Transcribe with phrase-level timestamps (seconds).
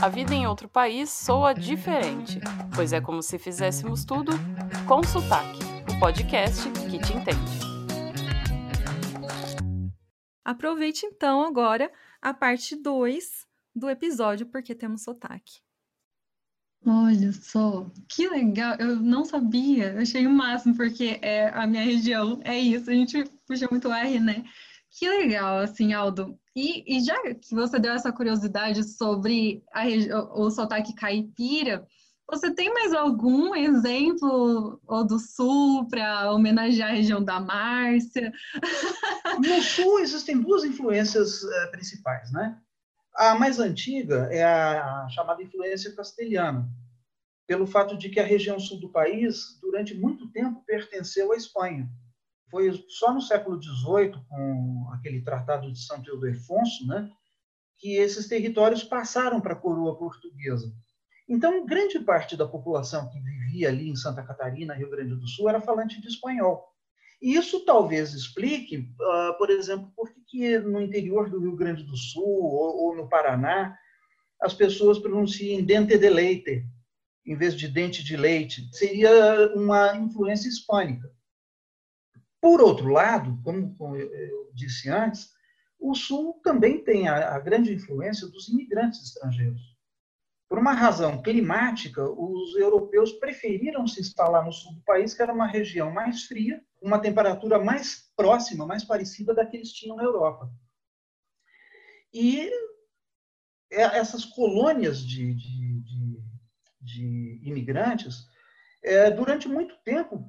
[0.00, 2.40] a vida em outro país soa diferente,
[2.74, 4.32] pois é como se fizéssemos tudo
[4.86, 5.58] com sotaque,
[5.90, 7.58] o podcast que te entende.
[10.44, 11.90] Aproveite então agora
[12.22, 15.60] a parte 2 do episódio Porque Temos Sotaque.
[16.86, 18.76] Olha só, que legal!
[18.78, 22.94] Eu não sabia, eu achei o máximo, porque é a minha região, é isso, a
[22.94, 24.44] gente puxa muito R, né?
[24.90, 26.38] Que legal, assim, Aldo.
[26.56, 29.84] E, e já que você deu essa curiosidade sobre a,
[30.34, 31.86] o sotaque caipira,
[32.30, 38.32] você tem mais algum exemplo ou do Sul para homenagear a região da Márcia?
[39.38, 42.58] No Sul existem duas influências uh, principais, né?
[43.14, 46.68] A mais antiga é a chamada influência castelhana,
[47.46, 51.88] pelo fato de que a região sul do país, durante muito tempo, pertenceu à Espanha.
[52.50, 57.10] Foi só no século XVIII, com aquele Tratado de Santo Ildefonso, né,
[57.78, 60.72] que esses territórios passaram para a coroa portuguesa.
[61.28, 65.48] Então, grande parte da população que vivia ali em Santa Catarina, Rio Grande do Sul,
[65.48, 66.64] era falante de espanhol.
[67.20, 71.96] E isso talvez explique, uh, por exemplo, por que no interior do Rio Grande do
[71.96, 73.76] Sul ou, ou no Paraná
[74.40, 76.64] as pessoas pronunciam dente de leite
[77.28, 78.68] em vez de dente de leite.
[78.72, 81.12] Seria uma influência hispânica.
[82.40, 85.32] Por outro lado, como, eu disse antes,
[85.78, 89.78] o Sul também tem a, a grande influência dos imigrantes estrangeiros.
[90.48, 95.32] Por uma razão climática, os europeus preferiram se instalar no sul do país, que era
[95.32, 100.04] uma região mais fria, uma temperatura mais próxima, mais parecida da que eles tinham na
[100.04, 100.50] Europa.
[102.14, 102.50] E
[103.70, 106.20] é, essas colônias de, de, de,
[106.80, 108.26] de imigrantes,
[108.82, 110.24] é, durante muito tempo,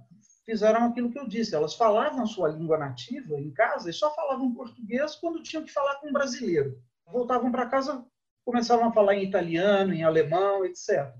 [0.49, 1.55] fizeram aquilo que eu disse.
[1.55, 5.95] Elas falavam sua língua nativa em casa e só falavam português quando tinham que falar
[5.97, 6.81] com um brasileiro.
[7.05, 8.03] Voltavam para casa
[8.43, 11.13] começavam a falar em italiano, em alemão, etc.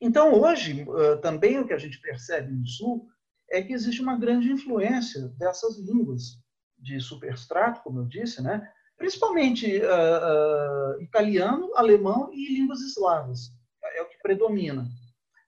[0.00, 0.86] Então, hoje,
[1.20, 3.08] também o que a gente percebe no Sul
[3.50, 6.38] é que existe uma grande influência dessas línguas
[6.78, 8.70] de superstrato, como eu disse, né?
[8.96, 13.52] principalmente uh, uh, italiano, alemão e línguas eslavas.
[13.96, 14.86] É o que predomina.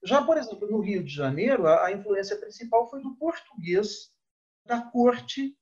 [0.04, 4.12] Já, por exemplo, no Rio de Janeiro, a, a influência principal foi do português
[4.66, 5.56] da corte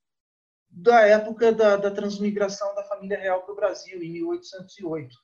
[0.69, 5.15] da época da, da transmigração da família real para o Brasil, em 1808.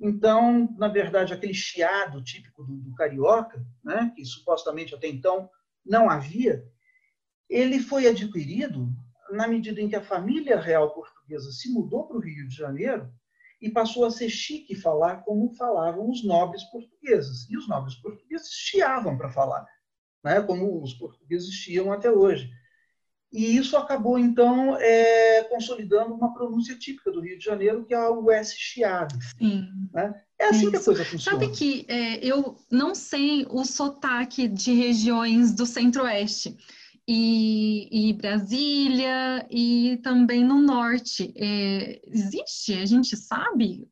[0.00, 5.50] Então, na verdade, aquele chiado típico do, do carioca, né, que supostamente até então
[5.84, 6.64] não havia,
[7.48, 8.88] ele foi adquirido
[9.30, 13.12] na medida em que a família real portuguesa se mudou para o Rio de Janeiro
[13.60, 17.48] e passou a ser chique falar como falavam os nobres portugueses.
[17.50, 19.66] E os nobres portugueses chiavam para falar,
[20.24, 22.50] né, como os portugueses chiam até hoje.
[23.32, 28.08] E isso acabou, então, é, consolidando uma pronúncia típica do Rio de Janeiro, que é
[28.08, 29.16] o S chiado.
[29.38, 29.68] Sim.
[29.92, 30.20] Né?
[30.36, 30.70] É assim isso.
[30.70, 31.38] que a coisa funciona.
[31.38, 36.56] Sabe que é, eu não sei o sotaque de regiões do Centro-Oeste.
[37.12, 41.34] E, e, Brasília e também no norte.
[41.36, 42.72] É, existe?
[42.74, 43.88] A gente sabe?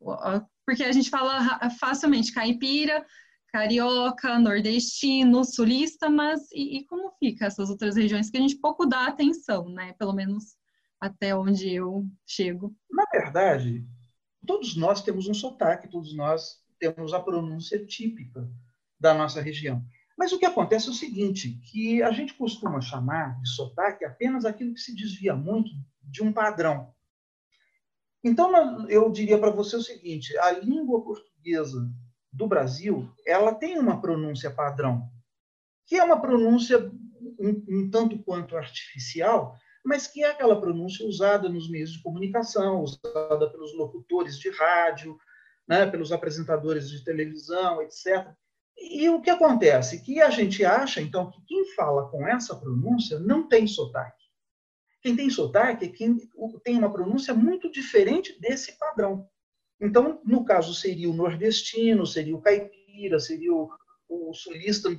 [0.64, 3.04] Porque a gente fala facilmente caipira,
[3.48, 8.86] carioca, nordestino, sulista, mas e, e, como fica essas outras regiões que a gente pouco
[8.86, 9.94] dá atenção, né?
[9.98, 10.56] Pelo menos
[11.00, 12.72] até onde eu chego.
[12.88, 13.84] Na verdade,
[14.46, 18.48] todos nós temos um sotaque, todos nós temos a pronúncia típica
[19.00, 19.84] da nossa região.
[20.18, 24.44] Mas o que acontece é o seguinte, que a gente costuma chamar de sotaque apenas
[24.44, 25.70] aquilo que se desvia muito
[26.02, 26.92] de um padrão.
[28.24, 31.88] Então, eu diria para você o seguinte, a língua portuguesa
[32.32, 35.08] do Brasil, ela tem uma pronúncia padrão,
[35.86, 36.90] que é uma pronúncia
[37.38, 42.82] um, um, tanto quanto artificial, mas que é aquela pronúncia usada nos meios de comunicação,
[42.82, 45.16] usada pelos locutores de rádio,
[45.66, 48.34] né, pelos apresentadores de televisão, etc.
[48.80, 50.02] E o que acontece?
[50.02, 54.24] Que a gente acha, então, que quem fala com essa pronúncia não tem sotaque.
[55.02, 56.18] Quem tem sotaque é quem
[56.64, 59.28] tem uma pronúncia muito diferente desse padrão.
[59.80, 63.70] Então, no caso, seria o nordestino, seria o caipira, seria o,
[64.08, 64.90] o sulista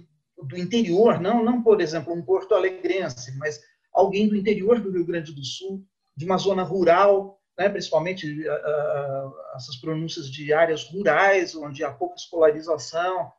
[0.42, 3.60] do interior, não, não, por exemplo, um porto-alegrense, mas
[3.92, 5.86] alguém do interior do Rio Grande do Sul,
[6.16, 12.16] de uma zona rural, né, principalmente uh, essas pronúncias de áreas rurais, onde há pouca
[12.16, 13.32] escolarização,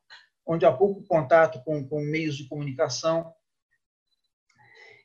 [0.51, 3.33] onde há pouco contato com, com meios de comunicação.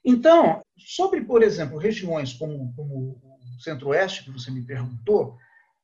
[0.03, 3.21] Então, sobre, por exemplo, regiões como, como
[3.55, 5.37] o Centro-Oeste, que você me perguntou,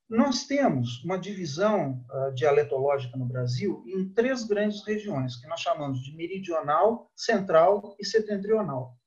[0.09, 6.01] nós temos uma divisão uh, dialetológica no Brasil em três grandes regiões, que nós chamamos
[6.01, 8.97] de meridional, central e setentrional.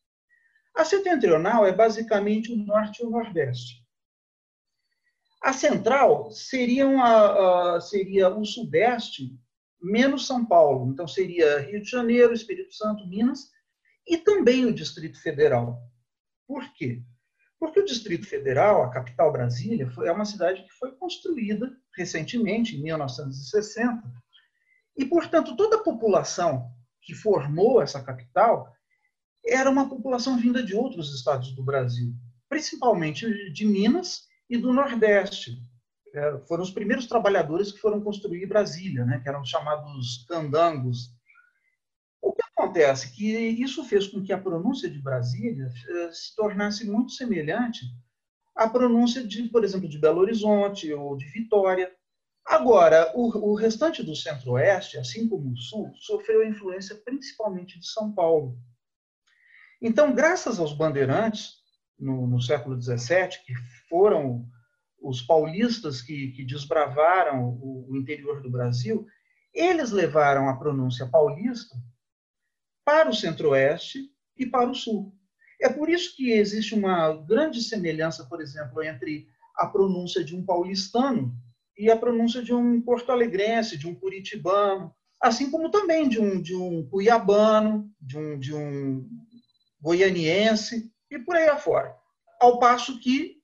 [0.73, 3.85] A setentrional é basicamente o norte e o nordeste.
[5.43, 6.87] A central seria,
[7.81, 9.37] seria o sudeste
[9.85, 10.91] menos São Paulo.
[10.91, 13.51] Então, seria Rio de Janeiro, Espírito Santo, Minas
[14.07, 15.81] e também o Distrito Federal.
[16.47, 17.03] Por quê?
[17.59, 22.83] Porque o Distrito Federal, a capital Brasília, é uma cidade que foi construída recentemente, em
[22.83, 24.03] 1960,
[24.97, 26.71] e, portanto, toda a população
[27.01, 28.73] que formou essa capital
[29.47, 32.15] era uma população vinda de outros estados do Brasil,
[32.49, 35.63] principalmente de Minas e do Nordeste.
[36.15, 41.13] É, foram os primeiros trabalhadores que foram construir Brasília, né, que eram chamados candangos.
[42.23, 43.13] O que acontece?
[43.13, 47.85] Que isso fez com que a pronúncia de Brasília é, se tornasse muito semelhante
[48.55, 51.93] à pronúncia de, por exemplo, de Belo Horizonte ou de Vitória.
[52.47, 58.13] Agora, o, o restante do Centro-Oeste, assim como o Sul, sofreu influência principalmente de São
[58.13, 58.57] Paulo.
[59.83, 61.55] Então, graças aos bandeirantes,
[61.99, 63.55] no, no século XVII, que
[63.89, 64.49] foram
[65.05, 69.07] os paulistas que, que desbravaram o, o interior do Brasil,
[69.53, 71.77] eles levaram a pronúncia paulista
[72.85, 75.15] para o centro-oeste e para o sul.
[75.61, 80.45] É por isso que existe uma grande semelhança, por exemplo, entre a pronúncia de um
[80.45, 81.33] paulistano
[81.79, 86.57] e a pronúncia de um porto-alegrense, de um curitibano, assim como também de um, de
[86.57, 89.09] um cuiabano, de um, de um
[89.81, 91.95] goianiense e por aí afora.
[92.41, 93.44] Ao passo que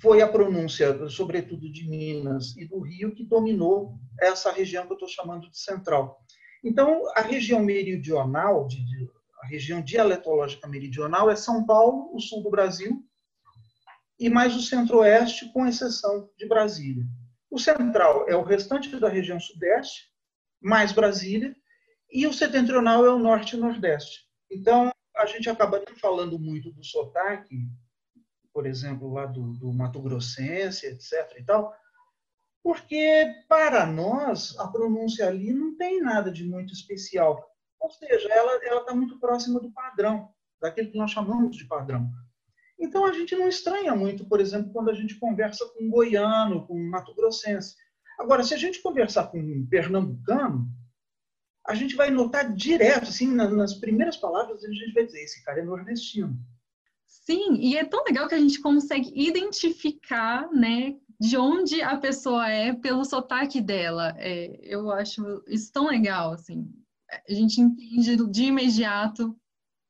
[0.00, 4.96] foi a pronúncia, sobretudo de Minas e do Rio, que dominou essa região que eu
[4.96, 6.18] estou chamando de central.
[6.62, 8.78] Então, a região meridional, de,
[9.42, 13.04] a região dialetológica meridional é São Paulo, o sul do Brasil,
[14.18, 17.04] e mais o centro-oeste, com exceção de Brasília.
[17.50, 20.12] O central é o restante da região sudeste,
[20.60, 21.54] mais Brasília,
[22.10, 24.26] e o setentrional é o norte e nordeste.
[24.50, 27.56] Então, a gente acaba falando muito do sotaque,
[28.58, 31.12] por exemplo, lá do, do Mato Grossense, etc.
[31.38, 31.72] e tal,
[32.60, 37.48] porque para nós a pronúncia ali não tem nada de muito especial.
[37.78, 42.10] Ou seja, ela está muito próxima do padrão, daquele que nós chamamos de padrão.
[42.76, 46.66] Então a gente não estranha muito, por exemplo, quando a gente conversa com um goiano,
[46.66, 47.76] com um mato grossense.
[48.18, 50.68] Agora, se a gente conversar com um pernambucano,
[51.64, 55.60] a gente vai notar direto, assim, nas primeiras palavras, a gente vai dizer, esse cara
[55.60, 56.36] é nordestino.
[57.08, 62.48] Sim, e é tão legal que a gente consegue identificar, né, de onde a pessoa
[62.48, 64.14] é pelo sotaque dela.
[64.18, 66.70] É, eu acho isso tão legal, assim.
[67.10, 69.34] A gente entende de imediato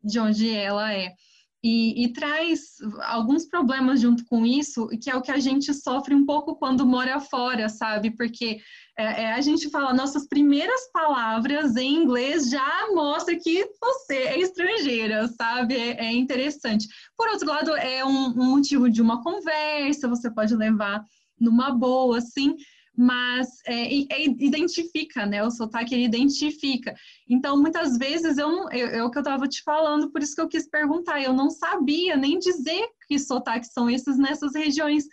[0.03, 1.15] de onde ela é.
[1.63, 6.15] E, e, traz alguns problemas junto com isso, que é o que a gente sofre
[6.15, 8.13] um pouco quando mora fora, sabe?
[8.13, 8.61] Porque
[8.97, 14.41] é, é, a gente fala nossas primeiras palavras em inglês já mostra que você é
[14.41, 15.77] estrangeira, sabe?
[15.77, 16.87] É, é interessante.
[17.17, 21.05] Por outro lado, é um, um motivo de uma conversa, você pode levar
[21.41, 22.55] numa boa, assim
[23.01, 25.45] mas é, é, identifica, né?
[25.45, 26.97] O sotaque ele identifica.
[27.29, 30.41] Então, muitas vezes eu não, é o que eu estava te falando, por isso que
[30.41, 31.23] eu quis perguntar.
[31.23, 35.05] Eu não sabia nem dizer que sotaques são esses nessas regiões.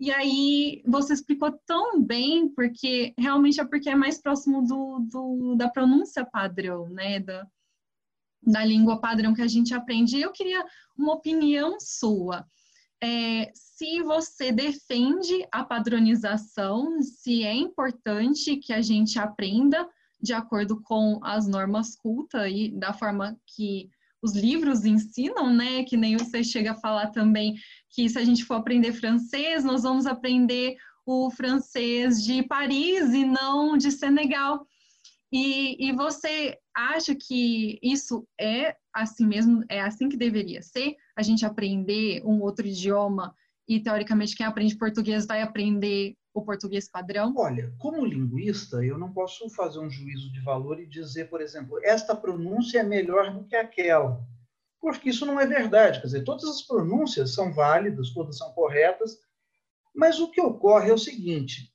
[0.00, 5.54] E aí você explicou tão bem, porque realmente é porque é mais próximo do, do
[5.54, 7.20] da pronúncia padrão, né?
[7.20, 7.46] Da,
[8.42, 10.18] da língua padrão que a gente aprende.
[10.18, 10.64] Eu queria
[10.96, 12.46] uma opinião sua
[13.04, 19.86] é, se você defende a padronização, se é importante que a gente aprenda
[20.20, 23.90] de acordo com as normas cultas e da forma que
[24.22, 25.84] os livros ensinam, né?
[25.84, 27.56] Que nem você chega a falar também
[27.90, 33.26] que se a gente for aprender francês, nós vamos aprender o francês de Paris e
[33.26, 34.66] não de Senegal.
[35.30, 40.96] E, e você acha que isso é assim mesmo, é assim que deveria ser?
[41.16, 43.34] A gente aprender um outro idioma
[43.68, 47.32] e, teoricamente, quem aprende português vai aprender o português padrão?
[47.36, 51.78] Olha, como linguista, eu não posso fazer um juízo de valor e dizer, por exemplo,
[51.82, 54.20] esta pronúncia é melhor do que aquela.
[54.80, 56.00] Porque isso não é verdade.
[56.00, 59.18] Quer dizer, todas as pronúncias são válidas, todas são corretas,
[59.94, 61.72] mas o que ocorre é o seguinte: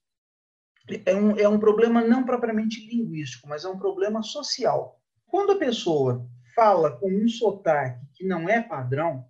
[1.05, 4.99] é um, é um problema não propriamente linguístico, mas é um problema social.
[5.27, 9.25] Quando a pessoa fala com um sotaque que não é padrão,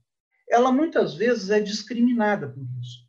[0.49, 3.07] ela muitas vezes é discriminada por isso.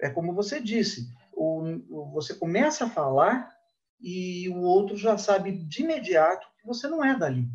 [0.00, 3.50] É como você disse, o, você começa a falar
[4.00, 7.48] e o outro já sabe de imediato que você não é dali.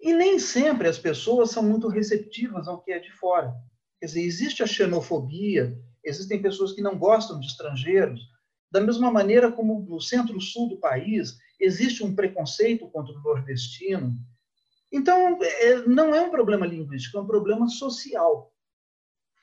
[0.00, 3.54] E nem sempre as pessoas são muito receptivas ao que é de fora.
[3.98, 8.20] Quer dizer, existe a xenofobia, existem pessoas que não gostam de estrangeiros,
[8.74, 14.18] da mesma maneira como no centro-sul do país existe um preconceito contra o nordestino.
[14.90, 18.52] Então, é, não é um problema linguístico, é um problema social.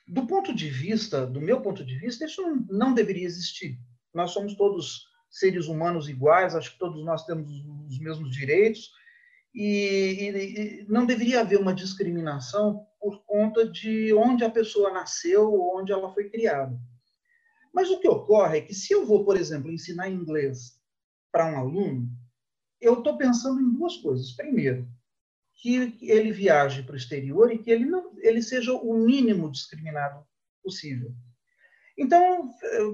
[0.06, 3.80] Do ponto de vista, do meu ponto de vista, isso não, não deveria existir.
[4.14, 7.50] Nós somos todos seres humanos iguais, acho que todos nós temos
[7.88, 8.92] os mesmos direitos,
[9.56, 15.54] e, e, e, não deveria haver uma discriminação por conta de onde a pessoa nasceu
[15.54, 16.78] ou onde ela foi criada.
[17.74, 20.80] Mas o que ocorre é que se eu vou, por exemplo, ensinar inglês
[21.32, 22.10] para um aluno,
[22.80, 24.32] eu estou pensando em duas coisas.
[24.34, 24.88] Primeiro,
[25.56, 30.26] que ele viaje para o exterior e que ele não ele seja o mínimo discriminado
[30.64, 31.14] possível.
[31.98, 32.50] Então,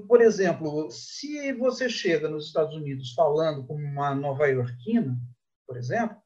[0.06, 5.18] por exemplo, se você chega nos Estados Unidos falando como uma nova-iorquina,
[5.66, 6.16] por exemplo,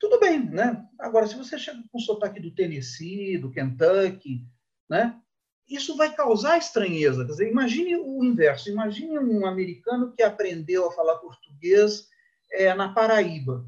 [0.00, 0.84] tudo bem, né?
[0.98, 4.44] Agora, se você chega com sotaque do Tennessee, do Kentucky,
[4.90, 5.20] né?
[5.68, 7.24] Isso vai causar estranheza.
[7.24, 8.70] Quer dizer, imagine o inverso.
[8.70, 12.08] Imagine um americano que aprendeu a falar português
[12.52, 13.66] é, na Paraíba,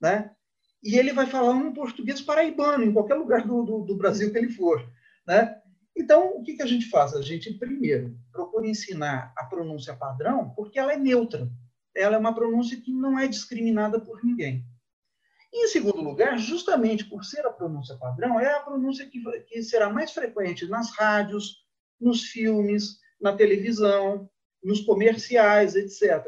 [0.00, 0.34] né?
[0.82, 4.38] E ele vai falar um português paraibano em qualquer lugar do, do, do Brasil que
[4.38, 4.84] ele for,
[5.26, 5.60] né?
[5.96, 7.14] Então, o que, que a gente faz?
[7.14, 11.48] A gente, primeiro, procura ensinar a pronúncia padrão, porque ela é neutra.
[11.94, 14.64] Ela é uma pronúncia que não é discriminada por ninguém.
[15.52, 19.62] E, em segundo lugar, justamente por ser a pronúncia padrão, é a pronúncia que, que
[19.62, 21.66] será mais frequente nas rádios,
[22.00, 24.28] nos filmes, na televisão,
[24.62, 26.26] nos comerciais, etc.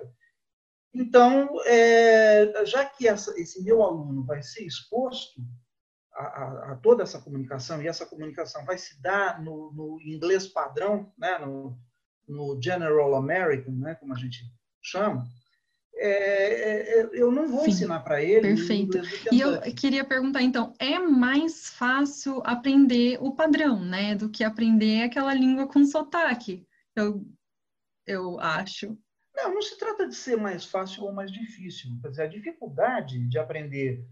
[0.93, 5.41] Então, é, já que essa, esse meu aluno vai ser exposto
[6.13, 10.47] a, a, a, toda essa comunicação, e essa comunicação vai se dar no, no inglês
[10.47, 11.77] padrão, né, no,
[12.29, 14.45] no General American, né, como a gente
[14.81, 15.27] chama,
[15.97, 18.41] é, é, é, eu não vou Sim, ensinar para ele.
[18.41, 19.01] Perfeito.
[19.31, 25.03] E eu queria perguntar, então, é mais fácil aprender o padrão, né, do que aprender
[25.03, 26.67] aquela língua com sotaque?
[26.97, 27.25] Eu,
[28.07, 28.99] eu acho.
[29.35, 31.91] Não, não se trata de ser mais fácil ou mais difícil.
[32.03, 34.05] Quer dizer, a dificuldade de aprender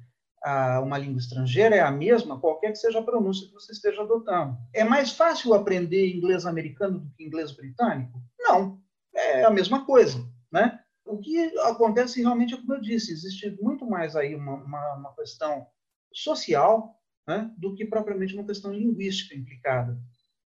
[0.42, 4.02] a, uma língua estrangeira é a mesma, qualquer que seja a pronúncia que você esteja
[4.02, 4.56] adotando.
[4.72, 8.20] É mais fácil aprender inglês americano do que inglês britânico?
[8.38, 8.80] Não,
[9.14, 10.18] é a mesma coisa,
[10.50, 10.80] né?
[11.12, 15.14] O que acontece realmente é como eu disse, existe muito mais aí uma, uma, uma
[15.14, 15.66] questão
[16.10, 20.00] social né, do que propriamente uma questão linguística implicada.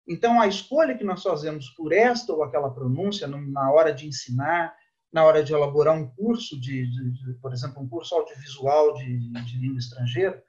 [0.08, 4.74] Então, a escolha que nós fazemos por esta ou aquela pronúncia na hora de ensinar,
[5.12, 9.32] na hora de elaborar um curso de, de, de por exemplo, um curso audiovisual de,
[9.44, 10.42] de língua estrangeira,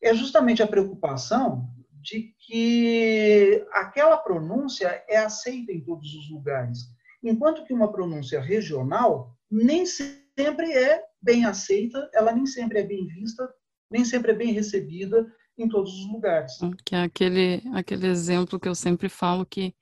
[0.00, 1.68] é justamente a preocupação
[2.00, 9.34] de que aquela pronúncia é aceita em todos os lugares enquanto que uma pronúncia regional
[9.50, 13.48] nem sempre é bem aceita, ela nem sempre é bem vista,
[13.90, 16.52] nem sempre é bem recebida em todos os lugares.
[16.84, 19.74] Que é aquele, aquele exemplo que eu sempre falo que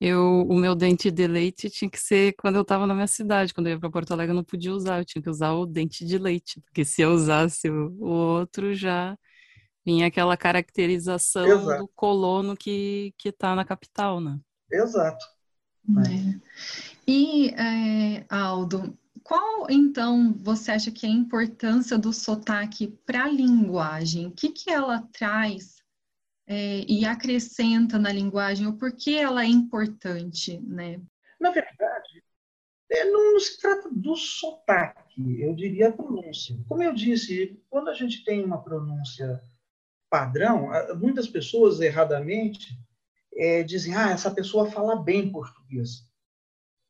[0.00, 3.54] eu, o meu dente de leite tinha que ser quando eu estava na minha cidade,
[3.54, 5.66] quando eu ia para Porto Alegre eu não podia usar, eu tinha que usar o
[5.66, 9.16] dente de leite, porque se eu usasse o, o outro já
[9.84, 11.82] vinha aquela caracterização Exato.
[11.82, 14.38] do colono que que está na capital, né?
[14.70, 15.24] Exato.
[15.88, 16.40] É.
[17.06, 23.28] E, é, Aldo, qual então você acha que é a importância do sotaque para a
[23.28, 24.26] linguagem?
[24.26, 25.82] O que, que ela traz
[26.46, 28.66] é, e acrescenta na linguagem?
[28.66, 31.00] Ou por que ela é importante, né?
[31.40, 32.22] Na verdade,
[32.90, 36.56] é, não, não se trata do sotaque, eu diria a pronúncia.
[36.68, 39.42] Como eu disse, quando a gente tem uma pronúncia
[40.08, 42.78] padrão, muitas pessoas erradamente
[43.36, 46.06] é, dizem, ah, essa pessoa fala bem português.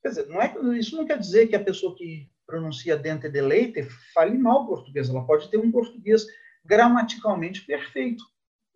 [0.03, 3.41] Quer dizer, não é, isso não quer dizer que a pessoa que pronuncia dente de
[3.41, 5.09] leite fale mal português.
[5.09, 6.25] Ela pode ter um português
[6.65, 8.25] gramaticalmente perfeito.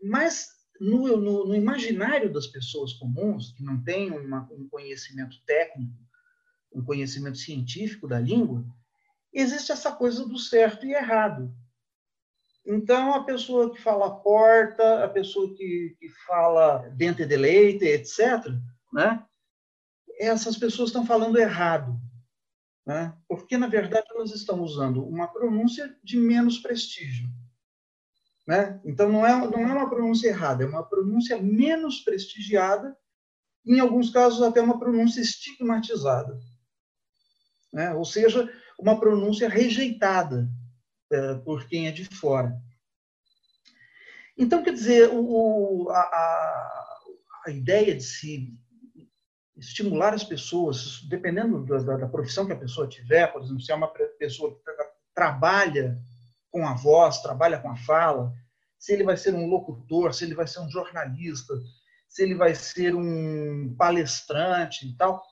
[0.03, 0.49] Mas
[0.81, 5.95] no, no, no imaginário das pessoas comuns, que não têm uma, um conhecimento técnico,
[6.73, 8.65] um conhecimento científico da língua,
[9.33, 11.55] existe essa coisa do certo e errado.
[12.73, 18.47] Então, a pessoa que fala porta, a pessoa que, que fala dente de leite, etc.,
[18.93, 19.25] né?
[20.21, 22.01] essas pessoas estão falando errado.
[22.87, 23.13] Né?
[23.27, 27.29] Porque, na verdade, elas estão usando uma pronúncia de menos prestígio.
[28.47, 28.81] Né?
[28.85, 32.97] Então, não é, não é uma pronúncia errada, é uma pronúncia menos prestigiada,
[33.67, 36.39] em alguns casos, até uma pronúncia estigmatizada.
[37.73, 37.93] Né?
[37.95, 38.49] Ou seja,
[38.79, 40.49] uma pronúncia rejeitada
[41.45, 42.55] por quem é de fora.
[44.37, 46.01] Então, quer dizer, o, a,
[47.47, 48.49] a, ideia de se
[49.57, 53.75] estimular as pessoas, dependendo da, da, profissão que a pessoa tiver, por exemplo, se é
[53.75, 55.99] uma pessoa que tra trabalha
[56.51, 58.33] com a voz, trabalha com a fala,
[58.79, 61.55] se ele vai ser um locutor, se ele vai ser um jornalista,
[62.09, 65.23] se ele vai ser um palestrante e tal.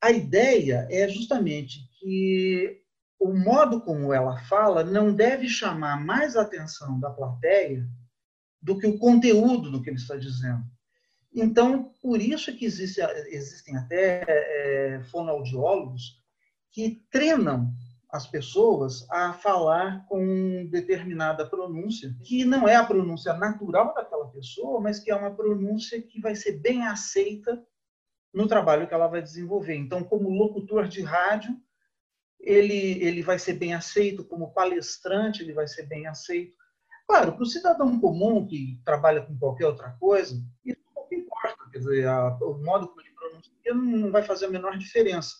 [0.00, 2.82] A ideia é justamente que
[3.18, 7.86] o modo como ela fala não deve chamar mais a atenção da plateia
[8.60, 10.64] do que o conteúdo do que ele está dizendo.
[11.34, 16.22] Então, por isso que existe, existem até é, fonoaudiólogos
[16.70, 17.72] que treinam
[18.08, 24.80] as pessoas a falar com determinada pronúncia, que não é a pronúncia natural daquela pessoa,
[24.80, 27.62] mas que é uma pronúncia que vai ser bem aceita
[28.32, 29.74] no trabalho que ela vai desenvolver.
[29.74, 31.56] Então, como locutor de rádio,
[32.46, 36.54] ele, ele vai ser bem aceito, como palestrante, ele vai ser bem aceito.
[37.06, 41.78] Claro, para o cidadão comum que trabalha com qualquer outra coisa, isso não importa, quer
[41.78, 45.34] dizer, a, o modo como ele pronuncia não vai fazer a menor diferença.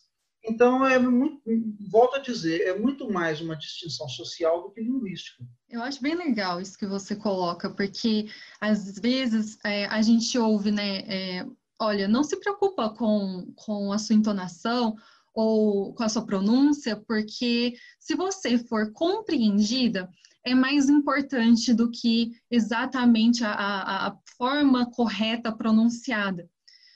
[0.45, 1.43] Então, é muito,
[1.91, 5.45] volto a dizer, é muito mais uma distinção social do que linguística.
[5.69, 8.29] Eu acho bem legal isso que você coloca, porque
[8.61, 10.99] às vezes é, a gente ouve, né?
[11.01, 11.47] É,
[11.81, 14.97] olha, não se preocupa com, com a sua entonação
[15.37, 20.09] ou com a sua pronúncia, porque se você for compreendida,
[20.43, 26.49] é mais importante do que exatamente a, a, a forma correta pronunciada.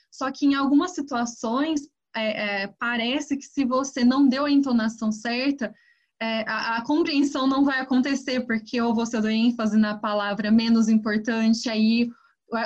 [0.09, 1.81] Só que em algumas situações,
[2.15, 5.71] é, é, parece que se você não deu a entonação certa,
[6.19, 10.89] é, a, a, compreensão não vai acontecer, porque ou você deu ênfase na palavra menos
[10.89, 12.09] importante, aí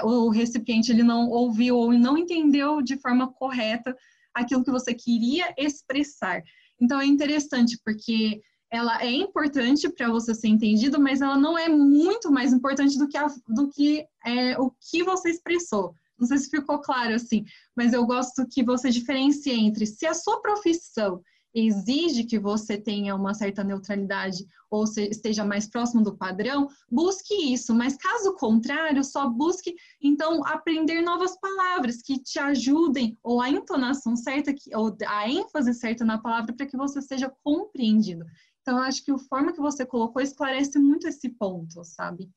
[0.03, 3.95] o, o recipiente ele não ouviu ou não entendeu de forma correta
[4.35, 6.43] aquilo que você queria expressar.
[6.79, 11.69] Então é interessante, porque ela é importante para você ser entendido, mas ela não é
[11.69, 15.95] muito mais importante do que, a, do que é, o que você expressou.
[16.19, 20.13] Não sei se ficou claro assim, mas eu gosto que você diferencie entre se a
[20.13, 21.21] sua profissão
[21.55, 27.53] exige que você tenha uma certa neutralidade ou se esteja mais próximo do padrão, busque
[27.53, 33.49] isso, mas caso contrário, só busque então aprender novas palavras que te ajudem ou a
[33.49, 38.25] entonação certa ou a ênfase certa na palavra para que você seja compreendido.
[38.61, 42.29] Então, acho que a forma que você colocou esclarece muito esse ponto, sabe?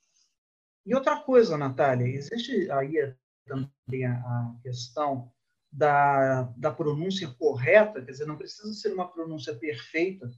[0.86, 3.14] E outra coisa, Natália, existe aí
[3.46, 5.32] também a questão
[5.70, 10.30] da, da pronúncia correta, quer dizer, não precisa ser uma pronúncia perfeita,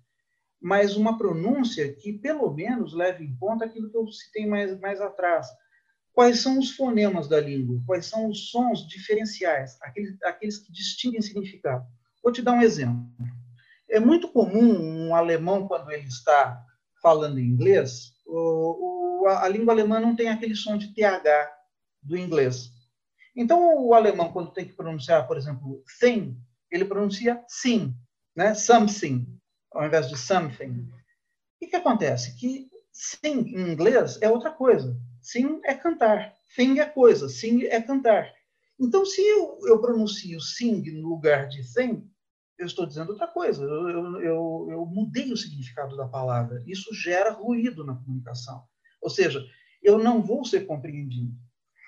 [0.61, 5.01] mas uma pronúncia que pelo menos leve em conta aquilo que eu citei mais, mais
[5.01, 5.47] atrás.
[6.13, 7.81] Quais são os fonemas da língua?
[7.87, 11.87] Quais são os sons diferenciais, aqueles, aqueles que distinguem significado?
[12.23, 13.07] Vou te dar um exemplo.
[13.89, 16.63] É muito comum um alemão, quando ele está
[17.01, 21.51] falando inglês, o, o, a língua alemã não tem aquele som de TH
[22.03, 22.71] do inglês.
[23.37, 26.37] Então, o alemão, quando tem que pronunciar, por exemplo, thing,
[26.71, 27.95] ele pronuncia sim,
[28.37, 28.55] né?
[28.55, 29.27] something,
[29.73, 30.89] ao invés de something.
[31.59, 32.37] Que, que acontece?
[32.37, 34.97] Que sim, em inglês, é outra coisa.
[35.23, 38.33] Sim é cantar, thing é coisa, sim é cantar.
[38.81, 42.11] Então, se eu, eu pronuncio sing no lugar de thing,
[42.59, 43.63] eu estou dizendo outra coisa.
[43.63, 46.63] Eu, eu, eu, eu mudei o significado da palavra.
[46.67, 48.65] Isso gera ruído na comunicação.
[49.03, 49.45] Ou seja,
[49.83, 51.33] eu não vou ser compreendido.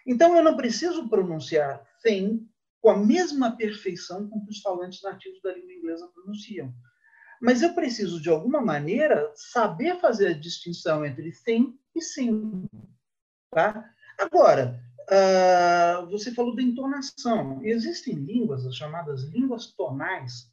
[0.07, 2.49] Então, eu não preciso pronunciar thing
[2.81, 6.75] com a mesma perfeição com que os falantes nativos da língua inglesa pronunciam.
[7.41, 12.69] Mas eu preciso, de alguma maneira, saber fazer a distinção entre thing e sim.
[13.51, 13.89] Tá?
[14.19, 17.61] Agora, uh, você falou da entonação.
[17.65, 20.53] Existem línguas, as chamadas línguas tonais,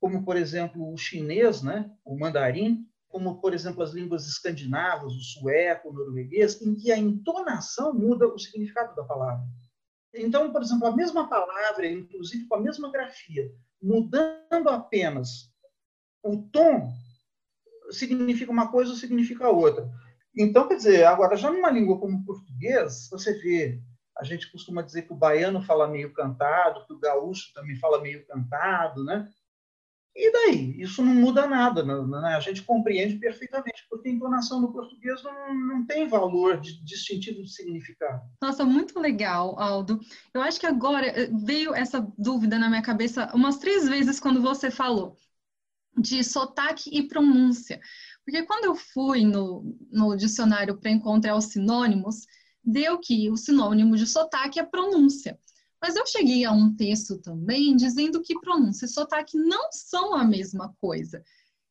[0.00, 1.90] como, por exemplo, o chinês, né?
[2.04, 6.98] o mandarim, como, por exemplo, as línguas escandinavas, o sueco, o norueguês, em que a
[6.98, 9.44] entonação muda o significado da palavra.
[10.12, 15.48] Então, por exemplo, a mesma palavra, inclusive com a mesma grafia, mudando apenas
[16.24, 16.92] o tom,
[17.92, 19.88] significa uma coisa ou significa outra.
[20.36, 23.80] Então, quer dizer, agora, já numa língua como o português, você vê,
[24.18, 28.00] a gente costuma dizer que o baiano fala meio cantado, que o gaúcho também fala
[28.00, 29.30] meio cantado, né?
[30.16, 30.80] E daí?
[30.80, 32.34] Isso não muda nada, né?
[32.36, 37.42] a gente compreende perfeitamente, porque a entonação no português não, não tem valor de, distintivo
[37.42, 38.22] de significado.
[38.40, 39.98] Nossa, muito legal, Aldo.
[40.32, 44.40] Eu acho que agora eh, veio essa dúvida na minha cabeça umas três vezes quando
[44.40, 45.16] você falou
[45.96, 47.80] de sotaque e pronúncia.
[48.24, 52.26] Porque quando eu fui no, no dicionário para encontrar os sinônimos,
[52.62, 55.38] deu que o sinônimo de sotaque é pronúncia.
[55.84, 60.24] Mas eu cheguei a um texto também dizendo que pronúncia e sotaque não são a
[60.24, 61.22] mesma coisa.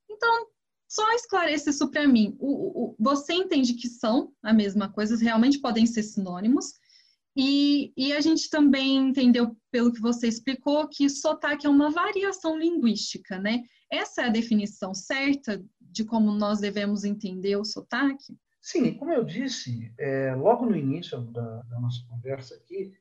[0.07, 0.49] Então,
[0.87, 2.37] só esclarece isso para mim.
[2.39, 6.73] O, o, você entende que são a mesma coisa, realmente podem ser sinônimos.
[7.35, 12.55] E, e, a gente também entendeu, pelo que você explicou, que sotaque é uma variação
[12.55, 13.63] linguística, né?
[13.91, 18.37] Essa é a definição certa de como nós devemos entender o sotaque?
[18.61, 22.93] Sim, como eu disse é, logo no início da, da nossa conversa aqui,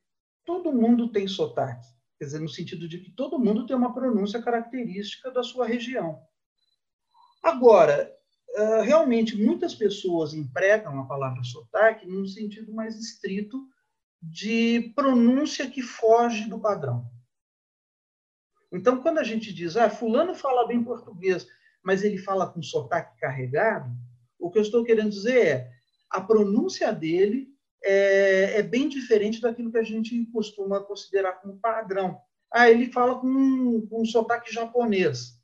[0.44, 1.86] todo mundo tem sotaque.
[2.18, 6.20] Quer dizer, no sentido de que todo mundo tem uma pronúncia característica da sua região.
[7.42, 8.12] Agora,
[8.84, 13.66] realmente muitas pessoas empregam a palavra sotaque num sentido mais estrito
[14.22, 17.10] de pronúncia que foge do padrão.
[18.70, 21.46] Então, quando a gente diz, ah, fulano fala bem português,
[21.82, 23.90] mas ele fala com sotaque carregado,
[24.38, 25.72] o que eu estou querendo dizer é,
[26.08, 27.51] a pronúncia dele
[27.84, 32.20] é, é bem diferente daquilo que a gente costuma considerar como padrão.
[32.52, 35.40] Ah, ele fala com, com um sotaque japonês.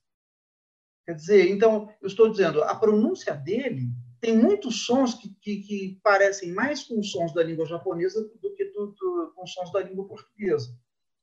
[1.07, 3.89] Quer dizer, então, eu estou dizendo, a pronúncia dele
[4.21, 8.65] tem muitos sons que, que, que parecem mais com sons da língua japonesa do que
[8.67, 10.77] do, do, com sons da língua portuguesa.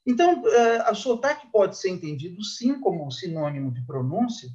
[0.05, 4.49] Então, uh, a sotaque pode ser entendido, sim, como sinônimo de pronúncia,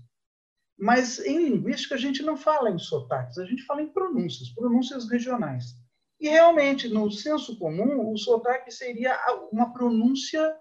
[0.79, 5.09] mas em linguística a gente não fala em sotaques, a gente fala em pronúncias, pronúncias
[5.09, 5.77] regionais.
[6.21, 9.19] E realmente, no senso comum, o sotaque seria
[9.51, 10.55] uma pronúncia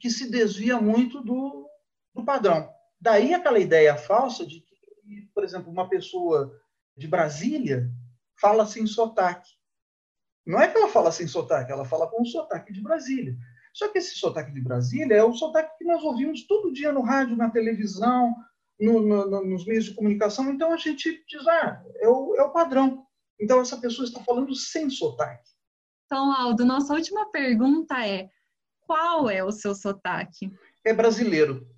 [0.00, 1.68] que se desvia muito do,
[2.14, 2.72] do padrão.
[3.00, 6.58] Daí aquela ideia falsa de que, por exemplo, uma pessoa
[6.96, 7.90] de Brasília
[8.40, 9.50] fala sem sotaque.
[10.46, 13.36] Não é que ela fala sem sotaque, ela fala com o sotaque de Brasília.
[13.74, 17.02] Só que esse sotaque de Brasília é o sotaque que nós ouvimos todo dia no
[17.02, 18.34] rádio, na televisão,
[18.80, 22.52] no, no, nos meios de comunicação, então a gente diz, ah, é o, é o
[22.52, 23.06] padrão.
[23.38, 25.50] Então essa pessoa está falando sem sotaque.
[26.06, 28.30] Então, Aldo, nossa última pergunta é:
[28.80, 30.50] qual é o seu sotaque?
[30.84, 31.68] É brasileiro.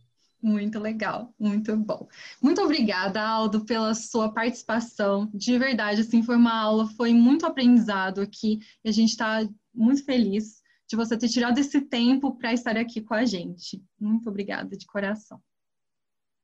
[0.42, 2.09] Muito legal, muito bom.
[2.40, 5.29] Muito obrigada, Aldo, pela sua participação.
[5.35, 10.05] De verdade, assim, foi uma aula, foi muito aprendizado aqui e a gente está muito
[10.05, 13.85] feliz de você ter tirado esse tempo para estar aqui com a gente.
[13.99, 15.42] Muito obrigada, de coração.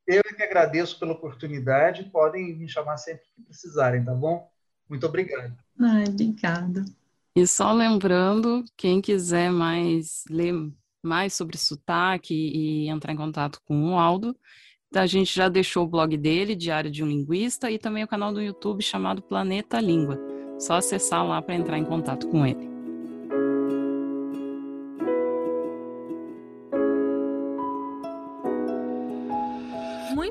[0.05, 2.09] Eu é que agradeço pela oportunidade.
[2.11, 4.49] Podem me chamar sempre que precisarem, tá bom?
[4.89, 5.53] Muito obrigado.
[5.79, 6.85] Ai, obrigada.
[7.35, 10.53] E só lembrando, quem quiser mais ler
[11.03, 14.35] mais sobre sotaque e entrar em contato com o Aldo,
[14.93, 18.33] a gente já deixou o blog dele, Diário de um Linguista, e também o canal
[18.33, 20.19] do YouTube chamado Planeta Língua.
[20.59, 22.76] Só acessar lá para entrar em contato com ele.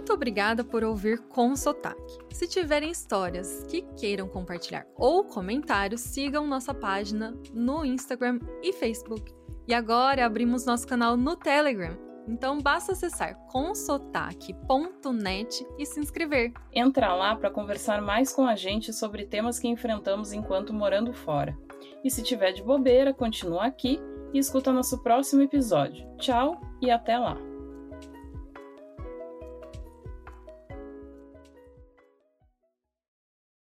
[0.07, 2.19] Muito obrigada por ouvir com sotaque.
[2.31, 9.35] Se tiverem histórias que queiram compartilhar ou comentários, sigam nossa página no Instagram e Facebook.
[9.67, 11.99] E agora abrimos nosso canal no Telegram.
[12.29, 16.53] Então basta acessar consotaque.net e se inscrever.
[16.73, 21.59] Entra lá para conversar mais com a gente sobre temas que enfrentamos enquanto morando fora.
[22.05, 24.01] E se tiver de bobeira, continua aqui
[24.33, 26.07] e escuta nosso próximo episódio.
[26.17, 27.56] Tchau e até lá!